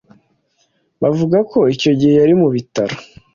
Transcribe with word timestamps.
Bavuga 1.01 1.37
ko 1.51 1.59
icyo 1.73 1.91
gihe 1.99 2.13
yari 2.21 2.33
mu 2.41 2.47
bitaro 2.55 2.95